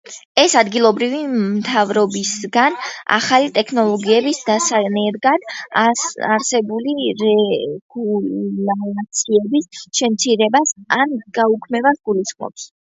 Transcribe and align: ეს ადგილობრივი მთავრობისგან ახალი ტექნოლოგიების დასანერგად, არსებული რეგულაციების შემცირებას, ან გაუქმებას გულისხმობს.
ეს 0.41 0.53
ადგილობრივი 0.59 1.17
მთავრობისგან 1.33 2.77
ახალი 3.17 3.51
ტექნოლოგიების 3.57 4.39
დასანერგად, 4.47 5.45
არსებული 5.83 6.95
რეგულაციების 7.21 9.69
შემცირებას, 10.01 10.75
ან 11.01 11.15
გაუქმებას 11.41 12.03
გულისხმობს. 12.11 12.69